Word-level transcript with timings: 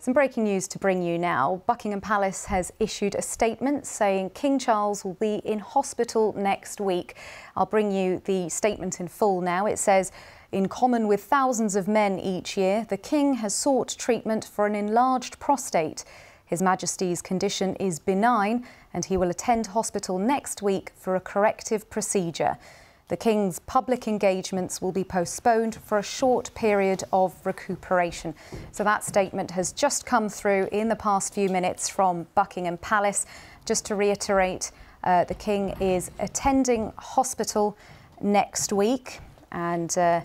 Some 0.00 0.14
breaking 0.14 0.44
news 0.44 0.68
to 0.68 0.78
bring 0.78 1.02
you 1.02 1.18
now. 1.18 1.60
Buckingham 1.66 2.00
Palace 2.00 2.44
has 2.44 2.72
issued 2.78 3.16
a 3.16 3.22
statement 3.22 3.84
saying 3.84 4.30
King 4.30 4.56
Charles 4.56 5.04
will 5.04 5.14
be 5.14 5.42
in 5.44 5.58
hospital 5.58 6.32
next 6.36 6.80
week. 6.80 7.16
I'll 7.56 7.66
bring 7.66 7.90
you 7.90 8.22
the 8.24 8.48
statement 8.48 9.00
in 9.00 9.08
full 9.08 9.40
now. 9.40 9.66
It 9.66 9.76
says, 9.76 10.12
in 10.52 10.68
common 10.68 11.08
with 11.08 11.24
thousands 11.24 11.74
of 11.74 11.88
men 11.88 12.20
each 12.20 12.56
year, 12.56 12.86
the 12.88 12.96
King 12.96 13.34
has 13.34 13.56
sought 13.56 13.88
treatment 13.98 14.44
for 14.44 14.66
an 14.66 14.76
enlarged 14.76 15.40
prostate. 15.40 16.04
His 16.46 16.62
Majesty's 16.62 17.20
condition 17.20 17.74
is 17.76 17.98
benign 17.98 18.64
and 18.94 19.04
he 19.04 19.16
will 19.16 19.30
attend 19.30 19.66
hospital 19.66 20.16
next 20.20 20.62
week 20.62 20.92
for 20.94 21.16
a 21.16 21.20
corrective 21.20 21.90
procedure. 21.90 22.56
The 23.08 23.16
King's 23.16 23.58
public 23.60 24.06
engagements 24.06 24.82
will 24.82 24.92
be 24.92 25.02
postponed 25.02 25.76
for 25.76 25.98
a 25.98 26.02
short 26.02 26.54
period 26.54 27.04
of 27.12 27.34
recuperation. 27.46 28.34
So 28.70 28.84
that 28.84 29.02
statement 29.02 29.50
has 29.52 29.72
just 29.72 30.04
come 30.04 30.28
through 30.28 30.68
in 30.72 30.88
the 30.88 30.96
past 30.96 31.32
few 31.32 31.48
minutes 31.48 31.88
from 31.88 32.26
Buckingham 32.34 32.76
Palace. 32.78 33.24
Just 33.64 33.86
to 33.86 33.94
reiterate, 33.94 34.72
uh, 35.04 35.24
the 35.24 35.34
King 35.34 35.74
is 35.80 36.10
attending 36.18 36.92
hospital 36.98 37.78
next 38.20 38.72
week 38.72 39.20
and 39.52 39.96
uh, 39.96 40.20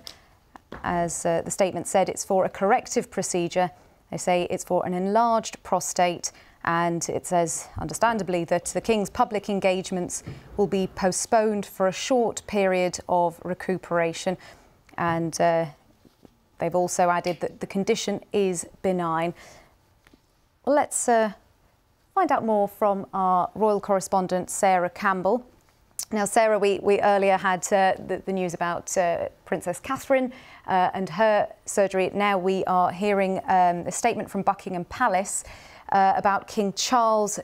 as 0.84 1.26
uh, 1.26 1.42
the 1.44 1.52
statement 1.52 1.88
said, 1.88 2.10
it's 2.10 2.26
for 2.26 2.46
a 2.46 2.50
corrective 2.50 3.10
procedure. 3.10 3.72
They 4.12 4.18
say 4.18 4.48
it's 4.50 4.64
for 4.64 4.86
an 4.86 4.94
enlarged 4.94 5.62
prostate 5.64 6.32
and 6.66 7.08
it 7.10 7.26
says, 7.28 7.68
understandably, 7.78 8.46
that 8.46 8.66
the 8.66 8.82
King's 8.82 9.10
public 9.10 9.50
engagements 9.50 10.24
will 10.56 10.68
be 10.68 10.88
postponed 10.88 11.66
for 11.66 11.88
a 11.88 11.92
short 11.92 12.42
period 12.48 13.00
of 13.10 13.40
recuperation. 13.44 14.38
And 14.98 15.40
uh, 15.42 15.66
they've 16.60 16.76
also 16.76 17.10
added 17.10 17.42
that 17.42 17.60
the 17.60 17.68
condition 17.68 18.22
is 18.32 18.66
benign. 18.82 19.34
Let's 20.66 21.10
uh, 21.10 21.34
find 22.16 22.32
out 22.32 22.46
more 22.46 22.70
from 22.70 23.08
our 23.14 23.50
royal 23.56 23.82
correspondent, 23.82 24.50
Sarah 24.50 24.90
Campbell. 24.90 25.46
Now, 26.12 26.26
Sarah, 26.26 26.60
we, 26.60 26.80
we 26.84 27.02
earlier 27.02 27.38
had 27.38 27.64
uh, 27.74 27.96
the, 28.08 28.22
the, 28.24 28.32
news 28.32 28.54
about 28.54 28.96
uh, 28.98 29.30
Princess 29.46 29.80
Catherine 29.80 30.32
uh, 30.68 30.92
and 30.94 31.10
her 31.10 31.52
surgery. 31.66 32.12
Now 32.14 32.38
we 32.38 32.64
are 32.66 32.92
hearing 32.92 33.40
um, 33.48 33.88
a 33.88 33.92
statement 33.92 34.30
from 34.30 34.44
Buckingham 34.44 34.86
Palace 34.86 35.44
uh, 35.94 36.14
about 36.18 36.48
King 36.48 36.74
Charles 36.74 37.40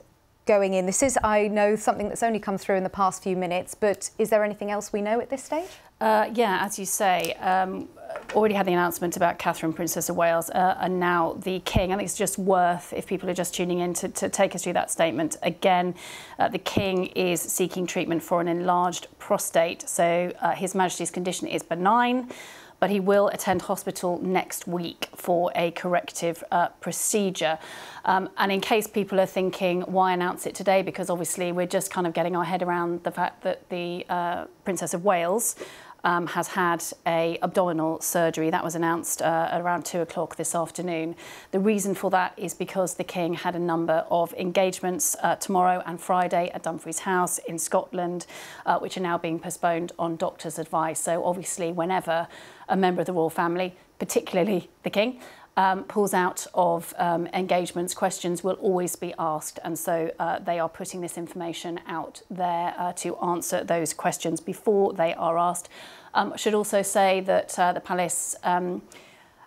going 0.45 0.73
in. 0.73 0.87
This 0.87 1.03
is, 1.03 1.17
I 1.23 1.47
know, 1.47 1.75
something 1.75 2.09
that's 2.09 2.23
only 2.23 2.39
come 2.39 2.57
through 2.57 2.75
in 2.75 2.83
the 2.83 2.89
past 2.89 3.21
few 3.21 3.37
minutes, 3.37 3.75
but 3.75 4.09
is 4.17 4.31
there 4.31 4.43
anything 4.43 4.71
else 4.71 4.91
we 4.91 5.01
know 5.01 5.21
at 5.21 5.29
this 5.29 5.43
stage? 5.43 5.69
Uh, 6.01 6.29
yeah, 6.33 6.65
as 6.65 6.79
you 6.79 6.85
say, 6.85 7.33
um, 7.35 7.87
already 8.33 8.55
had 8.55 8.65
the 8.65 8.71
announcement 8.71 9.15
about 9.15 9.37
Catherine, 9.37 9.73
Princess 9.73 10.09
of 10.09 10.15
Wales, 10.15 10.49
uh, 10.49 10.77
and 10.79 10.99
now 10.99 11.33
the 11.43 11.59
King. 11.59 11.91
I 11.93 11.97
think 11.97 12.07
it's 12.07 12.17
just 12.17 12.39
worth, 12.39 12.93
if 12.93 13.05
people 13.05 13.29
are 13.29 13.33
just 13.35 13.53
tuning 13.53 13.79
in, 13.79 13.93
to, 13.95 14.09
to 14.09 14.29
take 14.29 14.55
us 14.55 14.63
through 14.63 14.73
that 14.73 14.89
statement. 14.89 15.37
Again, 15.43 15.93
uh, 16.39 16.47
the 16.47 16.57
King 16.57 17.07
is 17.07 17.41
seeking 17.41 17.85
treatment 17.85 18.23
for 18.23 18.41
an 18.41 18.47
enlarged 18.47 19.07
prostate, 19.19 19.87
so 19.87 20.31
uh, 20.41 20.53
His 20.55 20.73
Majesty's 20.73 21.11
condition 21.11 21.47
is 21.47 21.61
benign 21.61 22.31
but 22.79 22.89
he 22.89 22.99
will 22.99 23.27
attend 23.29 23.63
hospital 23.63 24.19
next 24.21 24.67
week 24.67 25.09
for 25.15 25.51
a 25.55 25.71
corrective 25.71 26.43
uh, 26.51 26.69
procedure. 26.79 27.57
Um, 28.05 28.29
and 28.37 28.51
in 28.51 28.61
case 28.61 28.87
people 28.87 29.19
are 29.19 29.25
thinking, 29.25 29.81
why 29.81 30.13
announce 30.13 30.45
it 30.45 30.55
today? 30.55 30.81
Because 30.81 31.09
obviously 31.09 31.51
we're 31.51 31.67
just 31.67 31.91
kind 31.91 32.07
of 32.07 32.13
getting 32.13 32.35
our 32.35 32.45
head 32.45 32.63
around 32.63 33.03
the 33.03 33.11
fact 33.11 33.43
that 33.43 33.67
the 33.69 34.05
uh, 34.09 34.45
Princess 34.63 34.93
of 34.93 35.03
Wales 35.03 35.55
um, 36.03 36.27
has 36.27 36.49
had 36.49 36.83
a 37.05 37.37
abdominal 37.41 38.01
surgery. 38.01 38.49
That 38.49 38.63
was 38.63 38.75
announced 38.75 39.21
uh, 39.21 39.49
around 39.53 39.85
two 39.85 40.01
o'clock 40.01 40.35
this 40.35 40.55
afternoon. 40.55 41.15
The 41.51 41.59
reason 41.59 41.95
for 41.95 42.09
that 42.11 42.33
is 42.37 42.53
because 42.53 42.95
the 42.95 43.03
King 43.03 43.33
had 43.33 43.55
a 43.55 43.59
number 43.59 44.05
of 44.09 44.33
engagements 44.33 45.15
uh, 45.21 45.35
tomorrow 45.35 45.83
and 45.85 45.99
Friday 45.99 46.49
at 46.53 46.63
Dumfries 46.63 46.99
House 46.99 47.37
in 47.39 47.57
Scotland, 47.57 48.25
uh, 48.65 48.79
which 48.79 48.97
are 48.97 49.01
now 49.01 49.17
being 49.17 49.39
postponed 49.39 49.91
on 49.99 50.15
doctor's 50.15 50.59
advice. 50.59 50.99
So 50.99 51.23
obviously, 51.23 51.71
whenever 51.71 52.27
a 52.67 52.75
member 52.75 53.01
of 53.01 53.07
the 53.07 53.13
royal 53.13 53.29
family, 53.29 53.75
particularly 53.97 54.69
the 54.83 54.89
King, 54.89 55.19
um, 55.59 55.83
pulls 55.83 56.13
out 56.13 56.47
of 56.53 56.93
um, 56.97 57.27
engagements, 57.33 57.93
questions 57.93 58.45
will 58.45 58.53
always 58.61 58.95
be 58.95 59.13
asked. 59.19 59.59
And 59.61 59.77
so 59.77 60.09
uh, 60.17 60.39
they 60.39 60.57
are 60.57 60.69
putting 60.69 61.01
this 61.01 61.17
information 61.17 61.81
out 61.85 62.21
there 62.31 62.73
uh, 62.77 62.93
to 62.93 63.17
answer 63.17 63.65
those 63.65 63.93
questions 63.93 64.39
before 64.39 64.93
they 64.93 65.13
are 65.15 65.37
asked. 65.37 65.67
Um, 66.13 66.31
I 66.31 66.37
should 66.37 66.53
also 66.53 66.81
say 66.81 67.19
that 67.21 67.59
uh, 67.59 67.73
the 67.73 67.81
Palace 67.81 68.37
um, 68.43 68.81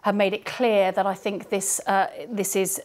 have 0.03 0.15
made 0.15 0.35
it 0.35 0.45
clear 0.45 0.93
that 0.93 1.07
I 1.07 1.15
think 1.15 1.49
this, 1.49 1.81
uh, 1.87 2.09
this 2.29 2.57
is 2.57 2.83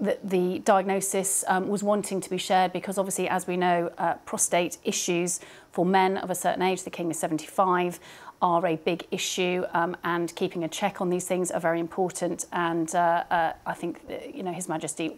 that 0.00 0.30
the 0.30 0.60
diagnosis 0.60 1.44
um, 1.48 1.68
was 1.68 1.82
wanting 1.82 2.20
to 2.20 2.30
be 2.30 2.38
shared 2.38 2.72
because 2.72 2.98
obviously, 2.98 3.28
as 3.28 3.48
we 3.48 3.56
know, 3.56 3.90
uh, 3.98 4.14
prostate 4.24 4.78
issues 4.84 5.40
for 5.72 5.84
men 5.84 6.16
of 6.18 6.30
a 6.30 6.34
certain 6.34 6.62
age, 6.62 6.84
the 6.84 6.90
King 6.90 7.10
is 7.10 7.18
75, 7.18 7.98
are 8.42 8.66
a 8.66 8.76
big 8.76 9.06
issue 9.10 9.64
um, 9.72 9.96
and 10.02 10.34
keeping 10.34 10.64
a 10.64 10.68
check 10.68 11.00
on 11.00 11.10
these 11.10 11.26
things 11.26 11.50
are 11.50 11.60
very 11.60 11.80
important. 11.80 12.46
And 12.52 12.94
uh, 12.94 13.24
uh, 13.30 13.52
I 13.66 13.74
think, 13.74 14.00
you 14.34 14.42
know, 14.42 14.52
His 14.52 14.68
Majesty 14.68 15.16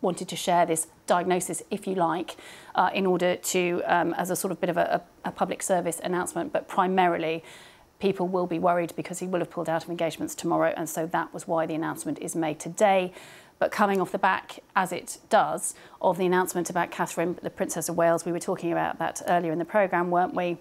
wanted 0.00 0.28
to 0.28 0.36
share 0.36 0.66
this 0.66 0.86
diagnosis, 1.06 1.62
if 1.70 1.86
you 1.86 1.94
like, 1.94 2.36
uh, 2.74 2.90
in 2.92 3.06
order 3.06 3.36
to, 3.36 3.82
um, 3.86 4.12
as 4.14 4.30
a 4.30 4.36
sort 4.36 4.52
of 4.52 4.60
bit 4.60 4.70
of 4.70 4.76
a, 4.76 5.02
a 5.24 5.30
public 5.30 5.62
service 5.62 6.00
announcement, 6.02 6.52
but 6.52 6.68
primarily 6.68 7.42
people 8.00 8.28
will 8.28 8.46
be 8.46 8.58
worried 8.58 8.92
because 8.96 9.20
he 9.20 9.26
will 9.26 9.38
have 9.38 9.50
pulled 9.50 9.68
out 9.68 9.84
of 9.84 9.90
engagements 9.90 10.34
tomorrow. 10.34 10.74
And 10.76 10.88
so 10.88 11.06
that 11.06 11.32
was 11.32 11.48
why 11.48 11.64
the 11.64 11.74
announcement 11.74 12.18
is 12.20 12.36
made 12.36 12.60
today. 12.60 13.12
But 13.58 13.70
coming 13.70 14.00
off 14.00 14.12
the 14.12 14.18
back, 14.18 14.58
as 14.76 14.92
it 14.92 15.18
does, 15.30 15.74
of 16.02 16.18
the 16.18 16.26
announcement 16.26 16.68
about 16.68 16.90
Catherine, 16.90 17.38
the 17.42 17.50
Princess 17.50 17.88
of 17.88 17.96
Wales, 17.96 18.24
we 18.26 18.32
were 18.32 18.40
talking 18.40 18.72
about 18.72 18.98
that 18.98 19.22
earlier 19.26 19.52
in 19.52 19.58
the 19.58 19.64
programme, 19.64 20.10
weren't 20.10 20.34
we? 20.34 20.58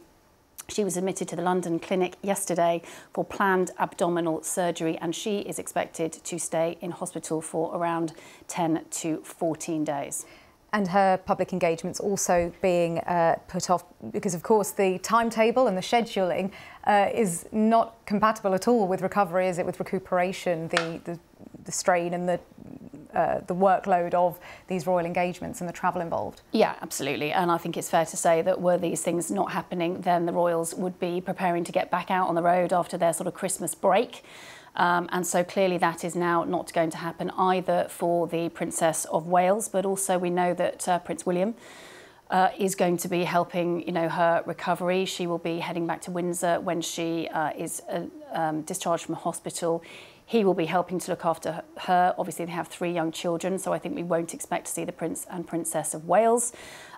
She 0.69 0.84
was 0.84 0.97
admitted 0.97 1.28
to 1.29 1.35
the 1.35 1.41
London 1.41 1.79
clinic 1.79 2.16
yesterday 2.22 2.81
for 3.13 3.24
planned 3.24 3.72
abdominal 3.78 4.44
surgery 4.44 4.97
and 4.97 5.13
she 5.13 5.40
is 5.40 5.59
expected 5.59 6.13
to 6.13 6.40
stay 6.40 6.78
in 6.81 6.91
hospital 6.91 7.41
for 7.41 7.75
around 7.75 8.13
10 8.47 8.85
to 8.90 9.18
14 9.24 9.84
days. 9.84 10.25
And 10.72 10.88
her 10.88 11.18
public 11.18 11.53
engagements 11.53 12.00
also 12.00 12.51
being 12.59 12.97
uh, 13.00 13.35
put 13.47 13.69
off 13.69 13.84
because, 14.12 14.34
of 14.34 14.41
course, 14.41 14.72
the 14.72 14.97
timetable 15.00 15.68
and 15.68 15.78
the 15.78 15.81
scheduling 15.81 16.51
uh, 16.85 17.09
is 17.13 17.47
not 17.51 18.03
compatible 18.07 18.56
at 18.56 18.68
all 18.68 18.88
with 18.88 19.01
recovery, 19.01 19.47
is 19.47 19.59
it, 19.59 19.68
with 19.68 19.80
recuperation, 19.80 20.69
the, 20.69 21.00
the, 21.03 21.19
the 21.66 21.72
strain 21.72 22.16
and 22.16 22.28
the 22.28 22.40
uh, 23.13 23.41
the 23.47 23.56
workload 23.56 24.13
of 24.13 24.40
these 24.68 24.88
royal 24.88 25.06
engagements 25.06 25.59
and 25.62 25.69
the 25.69 25.74
travel 25.74 26.01
involved. 26.01 26.41
Yeah, 26.51 26.75
absolutely. 26.81 27.31
And 27.31 27.51
I 27.51 27.57
think 27.57 27.78
it's 27.78 27.90
fair 27.90 28.06
to 28.06 28.18
say 28.18 28.41
that 28.41 28.62
were 28.62 28.78
these 28.78 29.01
things 29.01 29.29
not 29.31 29.51
happening, 29.51 30.01
then 30.01 30.25
the 30.25 30.34
royals 30.34 30.74
would 30.74 31.00
be 31.00 31.22
preparing 31.22 31.63
to 31.63 31.72
get 31.72 31.91
back 31.91 32.09
out 32.09 32.28
on 32.28 32.35
the 32.35 32.44
road 32.44 32.74
after 32.74 32.97
their 32.97 33.13
sort 33.13 33.28
of 33.28 33.34
Christmas 33.34 33.75
break. 33.75 34.24
Um, 34.75 35.07
and 35.12 35.25
so 35.25 35.44
clearly 35.44 35.78
that 35.78 36.03
is 36.03 36.16
now 36.16 36.44
not 36.44 36.74
going 36.74 36.90
to 36.91 36.97
happen 36.97 37.29
either 37.31 37.88
for 37.90 38.28
the 38.28 38.50
Princess 38.50 39.06
of 39.06 39.28
Wales, 39.28 39.69
but 39.69 39.85
also 39.85 40.18
we 40.18 40.30
know 40.30 40.53
that 40.56 40.88
uh, 40.88 41.00
Prince 41.00 41.25
William 41.25 41.53
uh, 42.34 42.50
is 42.58 42.74
going 42.74 42.98
to 42.98 43.08
be 43.08 43.24
helping, 43.24 43.86
you 43.86 43.92
know, 43.92 44.10
her 44.10 44.42
recovery. 44.48 45.06
She 45.06 45.28
will 45.28 45.38
be 45.38 45.60
heading 45.60 45.86
back 45.86 46.02
to 46.02 46.12
Windsor 46.12 46.60
when 46.60 46.82
she 46.82 47.28
uh, 47.28 47.52
is 47.56 47.84
uh, 47.88 48.08
um, 48.32 48.64
discharged 48.64 49.06
from 49.06 49.16
hospital. 49.16 49.84
He 50.26 50.44
will 50.44 50.56
be 50.56 50.66
helping 50.66 50.98
to 51.00 51.12
look 51.12 51.26
after 51.26 51.62
her. 51.82 52.16
Obviously, 52.18 52.46
they 52.46 52.52
have 52.52 52.68
three 52.68 52.92
young 52.92 53.12
children, 53.12 53.60
so 53.60 53.72
I 53.72 53.78
think 53.78 53.96
we 53.96 54.02
won't 54.02 54.34
expect 54.34 54.66
to 54.66 54.72
see 54.72 54.84
the 54.84 54.92
Prince 54.92 55.28
and 55.30 55.46
Princess 55.46 55.94
of 55.94 56.08
Wales 56.08 56.54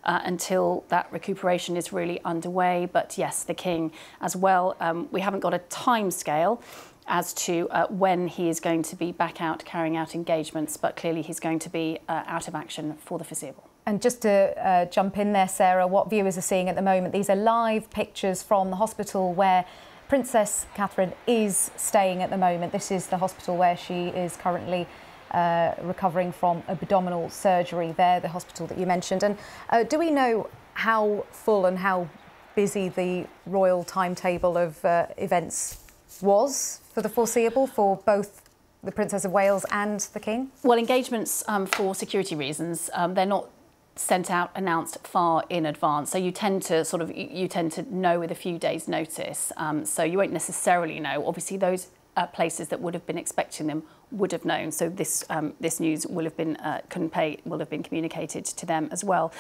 uh, 0.06 0.22
until 0.24 0.86
that 0.88 1.12
recuperation 1.12 1.76
is 1.76 1.92
really 1.92 2.22
underway. 2.24 2.88
But 2.90 3.18
yes, 3.18 3.44
the 3.44 3.54
King 3.54 3.92
as 4.22 4.38
well. 4.38 4.78
Um, 4.80 5.10
we 5.12 5.20
haven't 5.20 5.42
got 5.42 5.54
a 5.54 5.60
time 5.60 6.12
scale 6.12 6.62
as 7.08 7.34
to 7.34 7.68
uh, 7.72 7.88
when 7.88 8.30
he 8.30 8.48
is 8.48 8.62
going 8.62 8.84
to 8.84 8.96
be 8.96 9.12
back 9.12 9.42
out 9.42 9.66
carrying 9.66 9.98
out 9.98 10.16
engagements, 10.16 10.78
but 10.78 10.96
clearly 10.96 11.22
he's 11.22 11.42
going 11.42 11.60
to 11.60 11.70
be 11.70 12.00
uh, 12.08 12.24
out 12.26 12.48
of 12.48 12.56
action 12.56 12.96
for 12.96 13.18
the 13.18 13.26
foreseeable. 13.26 13.70
And 13.88 14.02
just 14.02 14.24
to 14.24 14.30
uh, 14.30 14.86
jump 14.86 15.18
in 15.18 15.34
there, 15.34 15.48
Sarah, 15.48 15.86
what 15.86 16.10
viewers 16.10 16.38
are 16.38 16.42
seeing 16.42 16.70
at 16.70 16.76
the 16.76 16.82
moment, 16.82 17.14
these 17.14 17.30
are 17.30 17.36
live 17.36 17.90
pictures 17.92 18.42
from 18.42 18.72
the 18.72 18.76
hospital 18.78 19.34
where 19.34 19.64
Princess 20.08 20.66
Catherine 20.74 21.14
is 21.28 21.70
staying 21.76 22.24
at 22.24 22.30
the 22.30 22.38
moment. 22.38 22.72
This 22.72 22.92
is 22.92 23.08
the 23.08 23.18
hospital 23.18 23.58
where 23.58 23.78
she 23.78 24.08
is 24.08 24.38
currently 24.38 24.88
uh, 25.32 25.74
recovering 25.82 26.32
from 26.32 26.64
abdominal 26.68 27.30
surgery 27.30 27.92
there, 27.92 28.20
the 28.20 28.30
hospital 28.30 28.66
that 28.68 28.78
you 28.78 28.86
mentioned. 28.86 29.24
And 29.24 29.38
uh, 29.70 29.84
do 29.84 30.00
we 30.00 30.10
know 30.10 30.50
how 30.74 31.26
full 31.32 31.66
and 31.66 31.78
how 31.78 32.10
busy 32.56 32.90
the 32.90 33.28
royal 33.46 33.84
timetable 33.84 34.58
of 34.58 34.84
uh, 34.84 35.08
events 35.18 35.80
was 36.22 36.82
for 36.94 37.02
the 37.02 37.10
foreseeable 37.10 37.68
for 37.68 37.98
both 37.98 38.42
the 38.84 38.92
Princess 38.92 39.26
of 39.26 39.32
Wales 39.32 39.66
and 39.72 40.00
the 40.14 40.20
King? 40.20 40.52
Well, 40.64 40.78
engagements 40.78 41.44
um, 41.48 41.66
for 41.66 41.94
security 41.96 42.36
reasons, 42.36 42.90
um, 42.94 43.14
they're 43.14 43.26
not 43.26 43.50
sent 43.96 44.30
out 44.30 44.52
announced 44.56 44.98
far 45.08 45.44
in 45.50 45.66
advance 45.66 46.12
so 46.12 46.18
you 46.18 46.32
tend 46.32 46.62
to 46.62 46.84
sort 46.84 47.02
of 47.02 47.16
you 47.16 47.48
tend 47.48 47.72
to 47.72 47.82
know 47.96 48.20
with 48.20 48.32
a 48.32 48.36
few 48.36 48.60
days 48.60 48.88
notice 48.88 49.52
um, 49.58 49.86
so 49.86 50.04
you 50.04 50.18
won't 50.18 50.34
necessarily 50.34 51.00
know 51.00 51.26
obviously 51.26 51.56
those 51.56 51.88
uh, 52.18 52.26
places 52.28 52.70
that 52.70 52.80
would 52.80 52.94
have 52.94 53.06
been 53.06 53.18
expecting 53.18 53.68
them 53.68 53.84
would 54.12 54.32
have 54.32 54.46
known. 54.46 54.72
So 54.72 54.90
this 54.90 55.26
um, 55.30 55.54
this 55.60 55.80
news 55.80 56.08
will 56.08 56.24
have 56.24 56.38
been 56.38 56.56
uh, 56.58 56.82
pay 57.12 57.40
will 57.46 57.60
have 57.60 57.70
been 57.70 57.84
communicated 57.84 58.46
to 58.46 58.66
them 58.66 58.90
as 58.92 59.04
well. 59.04 59.34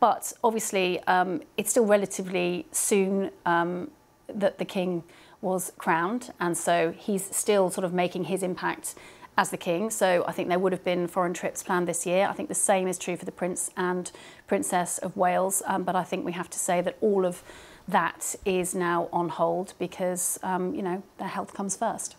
But 0.00 0.32
obviously, 0.42 1.00
um, 1.04 1.42
it's 1.56 1.70
still 1.70 1.86
relatively 1.86 2.66
soon 2.72 3.30
um, 3.46 3.90
that 4.28 4.58
the 4.58 4.64
king 4.64 5.04
was 5.40 5.72
crowned, 5.76 6.32
and 6.40 6.56
so 6.56 6.92
he's 6.96 7.24
still 7.34 7.70
sort 7.70 7.84
of 7.84 7.92
making 7.92 8.24
his 8.24 8.42
impact 8.42 8.94
as 9.36 9.50
the 9.50 9.56
king. 9.56 9.90
So 9.90 10.24
I 10.28 10.32
think 10.32 10.48
there 10.48 10.58
would 10.58 10.72
have 10.72 10.84
been 10.84 11.06
foreign 11.06 11.34
trips 11.34 11.62
planned 11.62 11.88
this 11.88 12.06
year. 12.06 12.26
I 12.28 12.32
think 12.32 12.48
the 12.48 12.54
same 12.54 12.86
is 12.86 12.98
true 12.98 13.16
for 13.16 13.24
the 13.24 13.32
prince 13.32 13.70
and 13.76 14.10
princess 14.46 14.98
of 14.98 15.16
Wales. 15.16 15.62
Um, 15.66 15.84
but 15.84 15.96
I 15.96 16.04
think 16.04 16.24
we 16.24 16.32
have 16.32 16.50
to 16.50 16.58
say 16.58 16.80
that 16.82 16.96
all 17.00 17.24
of 17.24 17.42
that 17.88 18.34
is 18.44 18.74
now 18.74 19.08
on 19.12 19.28
hold 19.28 19.74
because 19.78 20.38
um, 20.42 20.74
you 20.74 20.82
know 20.82 21.02
their 21.18 21.28
health 21.28 21.54
comes 21.54 21.76
first. 21.76 22.16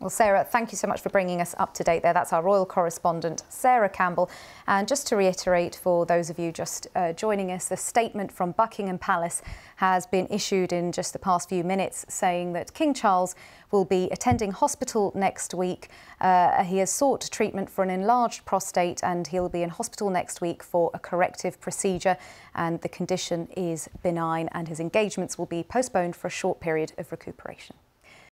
Well, 0.00 0.10
Sarah, 0.10 0.44
thank 0.44 0.70
you 0.70 0.78
so 0.78 0.86
much 0.86 1.00
for 1.00 1.08
bringing 1.08 1.40
us 1.40 1.56
up 1.58 1.74
to 1.74 1.82
date 1.82 2.04
there. 2.04 2.12
That's 2.12 2.32
our 2.32 2.40
royal 2.40 2.64
correspondent, 2.64 3.42
Sarah 3.48 3.88
Campbell. 3.88 4.30
And 4.68 4.86
just 4.86 5.08
to 5.08 5.16
reiterate 5.16 5.74
for 5.74 6.06
those 6.06 6.30
of 6.30 6.38
you 6.38 6.52
just 6.52 6.86
uh, 6.94 7.14
joining 7.14 7.50
us, 7.50 7.66
the 7.66 7.76
statement 7.76 8.30
from 8.30 8.52
Buckingham 8.52 8.98
Palace 8.98 9.42
has 9.74 10.06
been 10.06 10.28
issued 10.30 10.72
in 10.72 10.92
just 10.92 11.12
the 11.12 11.18
past 11.18 11.48
few 11.48 11.64
minutes 11.64 12.06
saying 12.08 12.52
that 12.52 12.72
King 12.74 12.94
Charles 12.94 13.34
will 13.72 13.84
be 13.84 14.08
attending 14.12 14.52
hospital 14.52 15.10
next 15.16 15.52
week. 15.52 15.88
Uh, 16.20 16.62
he 16.62 16.78
has 16.78 16.92
sought 16.92 17.28
treatment 17.32 17.68
for 17.68 17.82
an 17.82 17.90
enlarged 17.90 18.44
prostate 18.44 19.02
and 19.02 19.26
he'll 19.26 19.48
be 19.48 19.64
in 19.64 19.68
hospital 19.70 20.10
next 20.10 20.40
week 20.40 20.62
for 20.62 20.92
a 20.94 21.00
corrective 21.00 21.60
procedure. 21.60 22.16
And 22.54 22.80
the 22.82 22.88
condition 22.88 23.48
is 23.56 23.88
benign 24.04 24.48
and 24.52 24.68
his 24.68 24.78
engagements 24.78 25.36
will 25.36 25.46
be 25.46 25.64
postponed 25.64 26.14
for 26.14 26.28
a 26.28 26.30
short 26.30 26.60
period 26.60 26.92
of 26.98 27.10
recuperation. 27.10 27.74